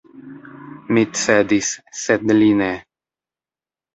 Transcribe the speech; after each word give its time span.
Mi 0.97 1.01
cedis, 1.23 1.69
sed 2.05 2.25
li 2.39 2.49
ne. 2.63 2.71